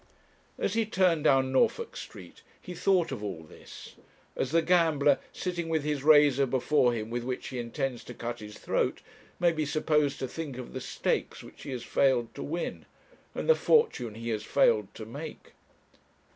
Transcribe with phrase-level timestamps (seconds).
[0.57, 3.93] As he turned down Norfolk Street, he thought of all this,
[4.35, 8.39] as the gambler, sitting with his razor before him with which he intends to cut
[8.39, 9.03] his throat,
[9.39, 12.87] may be supposed to think of the stakes which he has failed to win,
[13.35, 15.51] and the fortune he has failed to make.